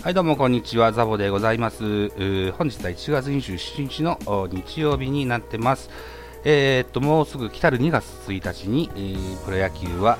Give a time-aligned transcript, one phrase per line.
[0.00, 2.08] はい、どうもこんにちは、ザボでございます。
[2.52, 5.90] 本日は1月27日の日曜日になってます。
[6.44, 10.16] えー、っと、もうすぐ来たる2月1日に、えー、プロ野球は、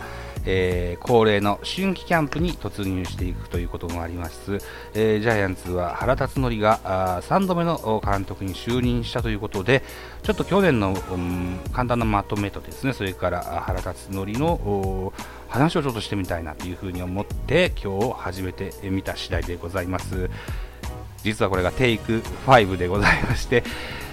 [0.51, 4.55] えー、恒例の春季キャンプに突入していくということもあります、
[4.95, 9.83] えー、ジャイアンツは原辰徳が3度目の監督に就任したということで
[10.23, 15.13] ちょっと去年の、うん、簡単なまとめとですねそれから原辰徳の
[15.49, 20.31] 話をちょっとしてみたいなというふうに思って今日始めてみた次第でございます
[21.23, 23.65] 実はこれがテイク5でございまして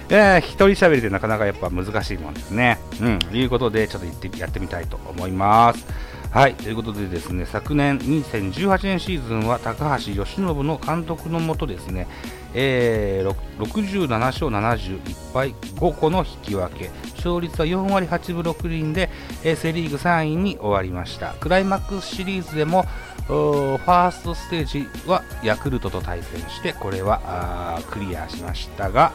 [0.08, 2.78] えー、一人喋りでなかなかやっぱ難しいもんですね。
[3.00, 5.84] うん、ということで、ちょっと行ってやってみたいと思います。
[6.30, 12.06] はい、ということでですね、昨年2018年シーズンは高橋由伸の監督のもとですね、
[12.52, 19.08] えー、67勝71敗5個の引き分け、勝率は4割8分6厘で、
[19.44, 21.34] えー、セ・リーグ3位に終わりました。
[21.40, 22.84] クライマックスシリーズでも、
[23.26, 29.12] ファーストステージはヤクルトと対戦して、これはクリアしましたが、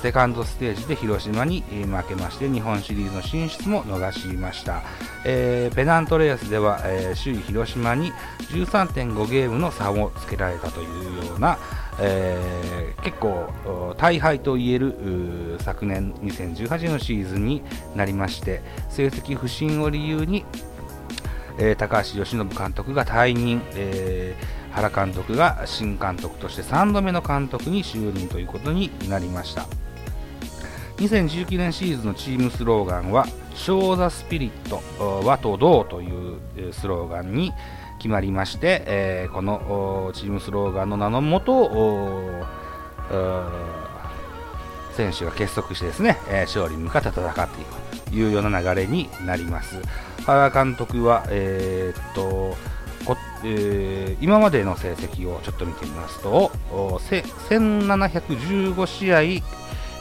[0.00, 4.82] セカンドステージで広島に負けまして日本シリーズの進出も逃しました、
[5.24, 8.12] えー、ペナントレースでは、えー、首位広島に
[8.52, 11.58] 13.5ゲームの差をつけられたというような、
[12.00, 17.62] えー、結構大敗といえる昨年2018年のシーズンに
[17.96, 20.44] なりまして成績不振を理由に、
[21.58, 29.66] えー、高橋由伸監督が退任、えー原監督が新監督として3度目の監督に就任ということになりました。
[30.96, 34.80] 2019年シーズンのチームスローガンは「ショー・ザ・スピリット
[35.24, 36.08] 和と道」とい
[36.68, 37.52] うスローガンに
[37.98, 42.44] 決まりまして、え、このチームスローガンの名のもと
[44.92, 49.80] 選手が結束してですね、え、勝利に向かって戦っていくというような流れになります。
[50.26, 52.56] 原監督は、えー、っと
[53.44, 59.20] えー、今までの成績をちょっと見てみますと、1715試合、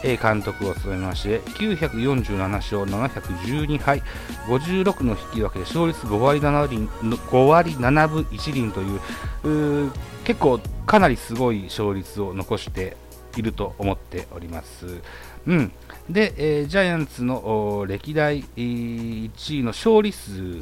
[0.06, 4.02] えー、監督を務めまして、947勝712敗、
[4.48, 9.92] 56の引き分けで勝率5割 ,7 厘5割7分1厘という
[10.24, 12.96] 結構かなりすごい勝率を残して
[13.36, 15.02] いると思っております。
[15.48, 15.72] うん、
[16.10, 20.62] で、えー、ジャイアンツの歴代1位の勝利数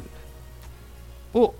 [1.34, 1.54] を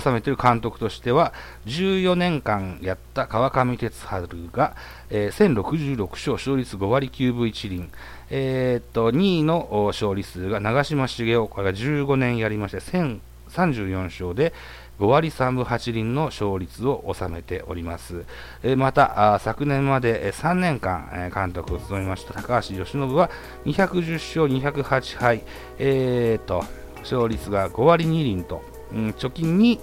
[0.00, 1.32] 収めている監督としては
[1.66, 4.08] 14年間やった川上哲治
[4.52, 4.76] が、
[5.10, 7.90] えー、1066勝勝率5割9分1厘、
[8.30, 14.52] えー、っと2位の勝利数が長嶋茂雄これが15年やりまして1034勝で
[15.00, 18.24] 5割3分8厘の勝率を収めております。
[18.62, 23.30] えまた、昨年まで3年間監督を務めました高橋由伸は
[23.64, 25.42] 210勝208敗、
[25.78, 26.64] えー、と
[27.00, 28.62] 勝率が5割2厘と
[28.94, 29.80] うん、貯金に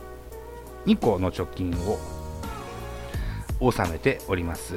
[0.86, 2.00] 2個の貯金を
[3.60, 4.76] 納めております。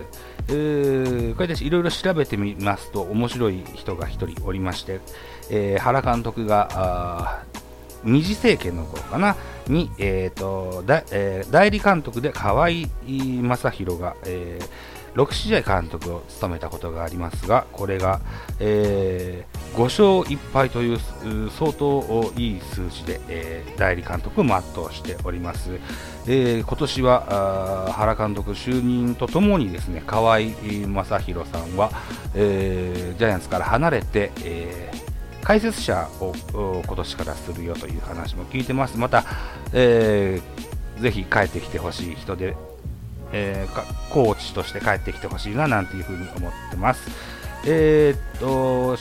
[0.49, 5.01] えー、これでいろいろ調べてみますと面白い人が1人おりまして、
[5.51, 7.43] えー、原監督が
[8.03, 9.37] 二次政権の頃かな？
[9.67, 12.69] に、えーとだえー、代理監督で河合
[13.07, 18.21] 正宏が、えー6試合監督を務めたことがありますが、これが、
[18.59, 20.99] え、5勝1敗という
[21.51, 24.63] 相当いい数字で、えー、代理監督を全う
[24.93, 25.79] しております。
[26.27, 31.91] えー、今年は原監督就任とともにですね河合正宏さんは、
[32.35, 38.97] えー、ジャイアンツから離れて、えー、解説者を今年からするよという話も聞いてます。
[38.97, 39.25] また、
[39.73, 42.57] えー、ぜひ帰ってきてほしい人で
[43.37, 47.11] えー、コーチとして帰ってきてほしいななんていうふうに思ってます。
[47.67, 48.97] えー、っと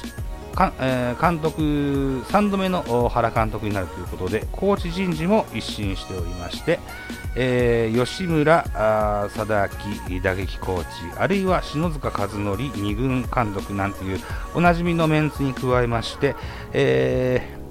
[0.53, 6.79] かえー、監督3度目の原監督になるということでコーチ人事も一新しておりまして、
[7.35, 8.63] えー、吉村
[9.29, 9.69] 貞
[10.09, 10.87] 明打撃コーチ
[11.17, 14.19] あるいは篠塚和則2軍監督なんていう
[14.53, 16.35] おなじみのメンツに加えまして、
[16.73, 17.63] えー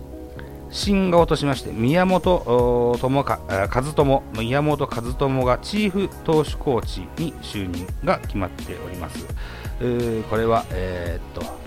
[0.73, 9.27] 新顔としまして宮本智和友宮本和友がチーフ投手コーチに就任が決まっております。
[10.31, 11.62] これは、えー、っと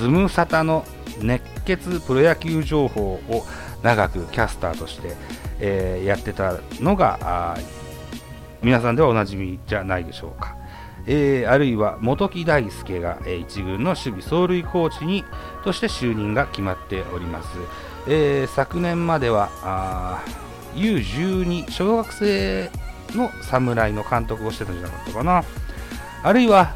[0.00, 0.86] ズムサタの
[1.20, 3.44] 熱血プロ野球情報を
[3.82, 5.14] 長くキャスターとして、
[5.60, 7.58] えー、やってたのが
[8.62, 10.56] 皆さんではおなじみじゃないでしょうか。
[11.06, 15.22] えー、あるいは本木大輔が、えー、1軍の守備走塁コーチに
[15.64, 17.48] として就任が決まっております。
[18.08, 20.22] えー、昨年までは
[20.76, 22.70] U12 小学生
[23.14, 25.44] の侍の監督をしてたんじゃなかったかな
[26.22, 26.74] あるいは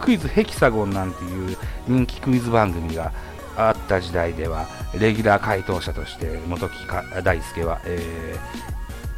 [0.00, 1.56] クイズヘキサゴンなんていう
[1.88, 3.12] 人気クイズ番組が
[3.56, 4.66] あった時代では
[4.98, 8.36] レギュラー回答者として本木大輔は、え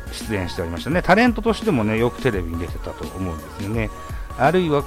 [0.09, 1.03] ー、出演しておりましたね。
[1.03, 3.91] タレントとしてもね、よくテレビに出てたと思うんですよね。
[4.39, 4.85] あるいは、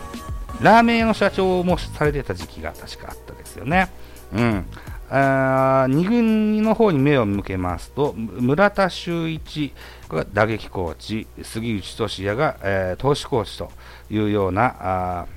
[0.62, 3.90] ラーメン屋の社長もされてた時期が確かあったですよね。
[4.34, 4.66] うん。
[5.10, 9.72] あ2軍の方に目を向けますと、村田修一
[10.10, 13.72] が打撃コーチ、杉内俊也が、えー、投手コーチと
[14.10, 15.28] いうような、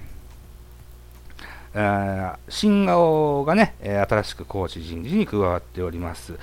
[2.49, 6.34] 新顔がね、新しくコーチ人事に加わっております。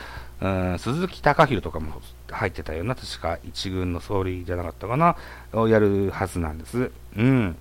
[0.41, 5.15] うん鈴木貴弘とかも入ってたような、確か一軍の総理じゃなかったかな、
[5.53, 6.91] をやるはずなんです。
[7.17, 7.55] うん。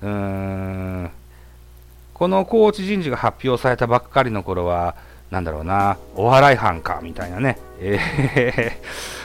[0.00, 1.10] うん
[2.14, 4.96] このコーチ人事が発表されたばっかりの頃は、
[5.30, 8.72] なんだろうな、お笑い犯かみたいなね、えー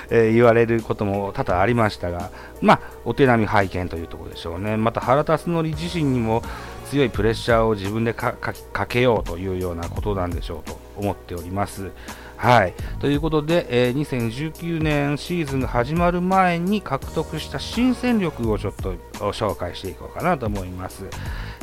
[0.09, 2.29] えー、言われることも多々ありましたが、
[2.61, 4.77] まあ、お手並み拝見というところでしょうね。
[4.77, 6.43] また原辰徳自身にも
[6.93, 8.35] 強いプレッシャーを自分でか
[8.87, 11.89] けようというようなことなんでしょうと思っております。
[12.37, 12.73] はい。
[12.99, 18.93] ということで、えー、2019年シーズンが始まる前に獲得した新戦力をちょっと
[19.31, 21.05] 紹介していこうかなと思います。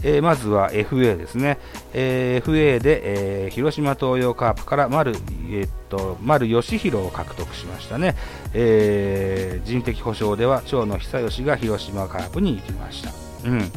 [0.02, 1.58] えー、まずは FA ですね。
[1.92, 8.16] えー、FA で、えー、広島東洋カープから丸、えー、っと丸義弘を獲得しましたね。
[8.52, 13.12] えー、人的保障では長野久義が広島カープに行きました。
[13.48, 13.70] うん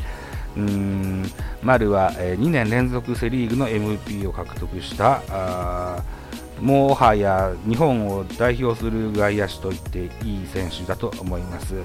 [1.63, 5.21] 丸は、え、2年連続セ・リーグの MP を獲得した
[6.61, 11.75] もはや日本を代表する外野手と言っていい選手だと思います。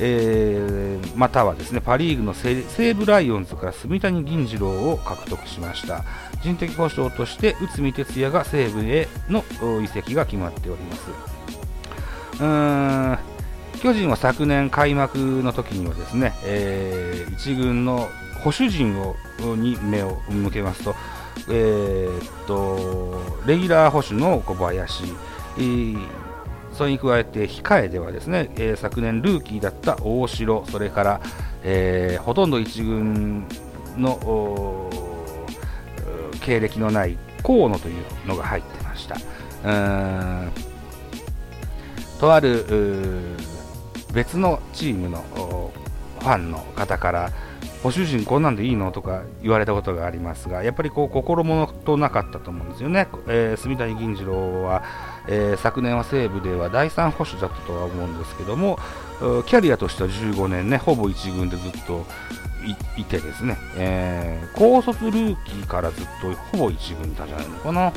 [0.00, 6.04] えー、またはですねパ・リーグの西武ライオンズから住谷銀次郎を獲得しました
[6.40, 9.42] 人的保障として内海哲也が西武への
[9.82, 11.00] 移籍が決まっております
[13.80, 18.08] 巨人は昨年開幕の時にはですね、えー、一軍の
[18.42, 19.16] 保守陣を
[19.56, 20.94] に目を向けますと
[21.48, 25.04] えー、っとレギュラー保守の小林、
[26.72, 31.20] それに加えて控えではですね、えー、昨年ルーキーだった大城、それから、
[31.62, 33.46] えー、ほとんど1軍
[33.96, 34.90] の
[36.40, 39.16] 経歴のない河野というのが入ってました。
[42.20, 42.66] とある
[44.12, 45.72] 別のチームの
[46.20, 47.30] ファンの方から
[47.82, 48.90] ご主人こんなんでいいの？
[48.90, 53.06] とか言われたことがありますが、やっぱりこう心もとなかったと思うんですよね。
[53.28, 54.82] えー、住谷銀次郎は、
[55.28, 58.78] えー、昨年は西武では第3保守だったとは思うんですけども、
[59.46, 62.04] キャリアとしては15年ね、ほぼ1軍でずっと
[62.96, 67.92] いてですね、えー、高卒ルーキーからずっとほぼ1軍いたじゃないのかな。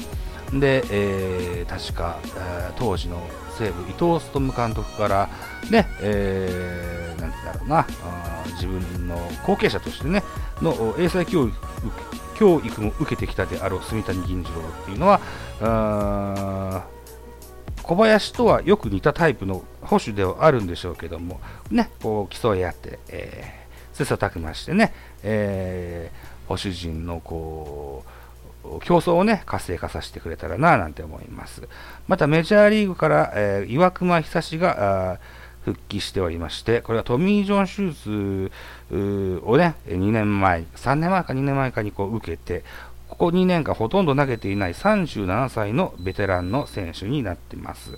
[0.59, 2.19] で、え、確か、
[2.75, 3.19] 当時の
[3.61, 5.29] 西武伊藤勉監督から
[5.69, 7.85] ね、えー、なんてだろうな
[8.55, 9.15] 自分の
[9.45, 10.23] 後継者としてね
[10.61, 11.55] の英才教育
[12.35, 15.21] 教育も受けてきたであろう住谷銀次郎っていうのは
[17.83, 24.91] 小林とはよく似たタイプの保守ではあるんでしょうけどもねこう競い合って、えー、切磋琢磨してね、
[25.21, 28.20] えー、保守陣のこう
[28.83, 31.67] 競争をね、活性化させてくれたらな、なんて思います。
[32.07, 35.19] またメジャーリーグから、えー、岩隈久志が
[35.63, 38.51] 復帰しておりまして、これはトミー・ジョン手術
[39.45, 42.63] をね、2年前、3年前か2年前かにこう受けて、
[43.09, 47.97] ここ2年間ほとんど投げていない37歳のベテランの選手になってます。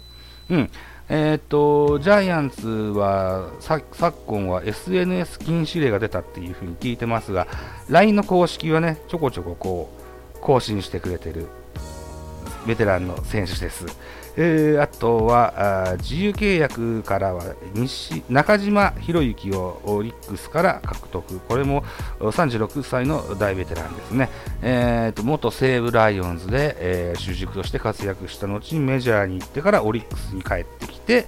[0.49, 0.69] うん。
[1.09, 3.85] えー、っと、ジャイアンツは昨
[4.25, 7.47] 今は SNS 禁止令が出たっていうふうに聞いてますが、
[7.89, 10.02] LINE の公式はね、ちょこちょここう、
[10.43, 11.47] 更新してくれてる
[12.67, 13.85] ベテランの選手です。
[14.35, 21.83] えー、あとはあ自由契約からは西中島博之をオリックスから獲得、これも
[22.19, 24.29] 36歳の大ベテランですね、
[24.63, 31.27] えーと、元西武ライオンズで、えー、主軸として活躍した後にメジャーに行ってからオリックスに帰ってきて、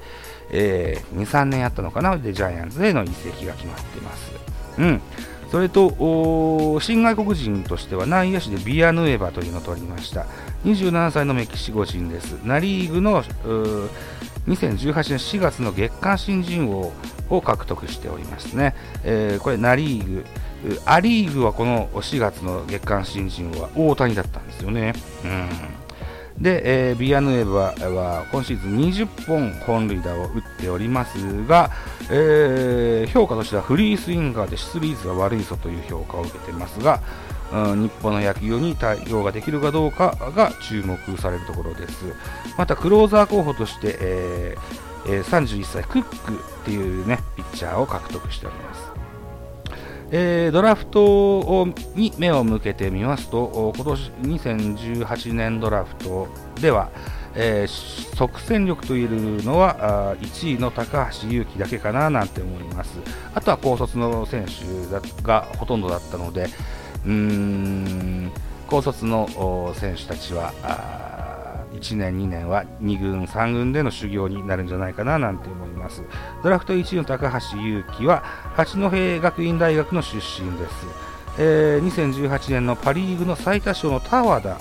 [0.50, 4.32] えー、2、3年やったのかな、でジャイアンツへの移籍が決まっています。
[4.80, 5.02] うん
[5.52, 10.26] それと新外国人としては内野手でビアヌエバというのを取りました。
[10.66, 12.40] 27歳のメキシコ人です。
[12.44, 13.24] ナ・リーグの
[14.48, 16.92] 2018年4月の月間新人王
[17.30, 20.26] を獲得しておりますね、えー、これナ・リーグ
[20.86, 25.50] ア・リーグはこの4月の月間新人王は大谷だったんですよね、うん。
[26.40, 31.72] で、えー、ビアヌエバは今シーズン20本本塁打を打っておりますが、
[32.12, 37.02] えー、評価としてはフリースインガーで出塁率が悪いぞという評価を受けていますが、
[37.54, 42.14] うん、日本の野球に対応ができるかどうかが注目されるところです。
[42.58, 48.92] またクローザー候補として、えーえー、31歳クックっていうねピッチャーを獲得しております。
[50.12, 56.28] えー、ドラフトに目を向けてみますと、今年2018年ドラフト
[56.62, 56.90] では、
[57.36, 62.98] えー、即戦力といえるのはあ1位の高橋優輝だけかななんて思います。
[63.34, 66.48] あとは高卒の選手がほとんどだったので、
[67.06, 68.32] うーん
[68.68, 70.54] 高卒の選手たちは
[71.78, 76.04] 1年、2年は2軍、3軍での修行になるんじゃないかななんて思います。
[76.44, 78.24] ドラフト1位の高橋優輝は
[78.56, 78.90] 八戸
[79.22, 81.06] 学院大学の出身です。
[81.38, 84.58] えー、2018年のパ・リーグの最多勝の田和田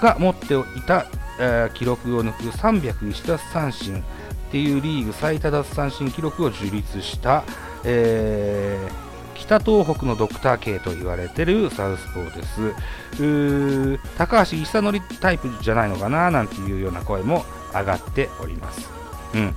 [0.00, 1.06] が持っていた、
[1.40, 4.02] えー、記録を抜く301奪三振っ
[4.50, 7.44] ていうリーグ最多奪三振記録を樹立した、
[7.84, 9.01] えー
[9.42, 13.98] 北東北のドクター K と言われてるサウスポーです。
[14.16, 17.44] 高橋久典タイプじゃないのかななんていうような声も
[17.74, 18.88] 上がっております。
[19.34, 19.54] うん、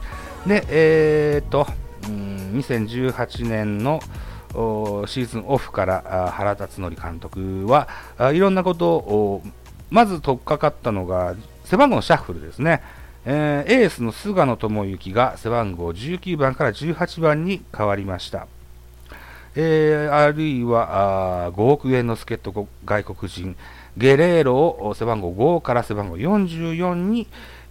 [0.47, 1.67] で、えー、っと、
[2.07, 3.99] うん、2018年の
[5.07, 7.87] シーズンオフから原辰徳監督は
[8.33, 9.43] いろんなことを
[9.91, 12.81] まず取っかかったのが背番号のシャッフルですね。
[13.27, 18.47] えー、エースの菅野智之が背番号19番から18番に変わりました。
[19.55, 23.55] えー、あるいはあ5億円の助っ人外国人、
[23.97, 27.27] ゲレーロを背番号5から背番号44に、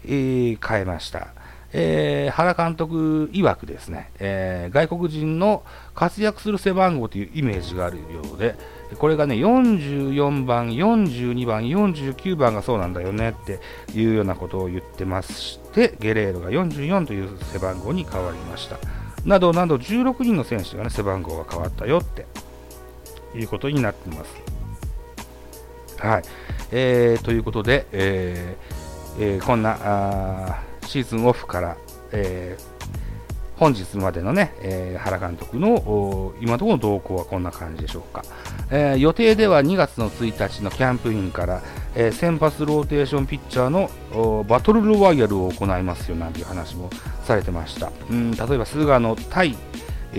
[0.06, 1.28] えー、変えました。
[1.76, 5.64] えー、原監督曰くですね、えー、外国人の
[5.96, 8.04] 活躍する背番号というイメージがあるよ
[8.36, 8.54] うで、
[8.98, 13.58] これがね、44番、42番、49番がそうなんだよねって
[13.92, 19.03] いうようなことを言ってまして、ゲレーロが44という背番号に変わりました。
[19.24, 22.26] などなど16人の選手がね、背番号が変わったよって
[23.34, 24.44] いうことになってます。
[25.98, 26.22] はい。
[26.70, 31.76] えー、ということで、えーえー、こんなシーズンオフから、
[32.12, 32.73] えー、
[33.56, 38.24] 本日までのね、えー、原監督の今のところの動向はこんな感じでしょうか。
[38.70, 41.62] えー、予定では2月の1日のキャンプインから、
[41.94, 46.90] えー、先発ローテーションピッチャーのバトルロワイヤルを行いますよなんていう話も
[47.24, 47.92] されてました。
[48.10, 49.56] うん例えば菅野対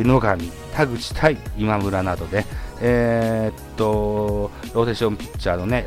[0.04, 0.38] 野上、
[0.74, 2.46] 田口対今村などで、
[2.82, 5.86] えー、っとローテーションピッチャーのね、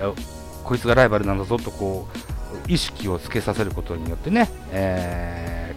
[0.65, 5.28] こいつがライバルなんだぞとこう意識をつけさせることによってね、えー、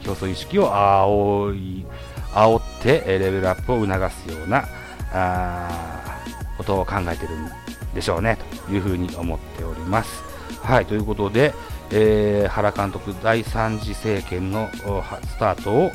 [0.04, 1.86] 競争意識を煽い
[2.34, 4.66] 煽ってレベルアップを促すような
[5.14, 6.22] あ
[6.58, 7.50] ことを考えてるん
[7.94, 10.24] でしょうねというふうに思っております。
[10.62, 11.54] はいということで、
[11.92, 15.92] えー、原監督第3次政権のスタートを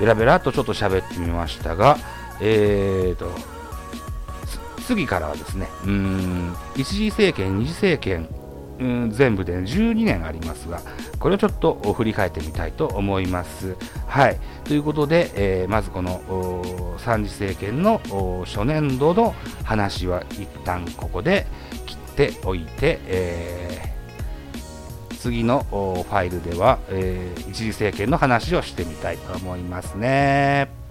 [0.00, 1.96] ベラベラとちょっと喋ってみましたが、
[2.40, 3.30] えーと、
[4.86, 8.28] 次からはですね、うん、一次政権、二次政権、
[8.78, 10.80] うん、全部で12年ありますが、
[11.18, 13.76] これをちょっと振り返ってみたいと思います。
[14.06, 14.38] はい。
[14.64, 16.20] ということで、えー、まずこの
[16.98, 18.00] 3次政権の
[18.44, 21.46] 初年度の話は一旦ここで
[21.86, 30.85] 切っておいて、えー、次のファイルでは、えー、一次政権の話をしてみたいと思いますね。